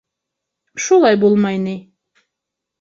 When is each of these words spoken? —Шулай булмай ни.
—Шулай 0.85 1.21
булмай 1.25 1.63
ни. 1.69 1.77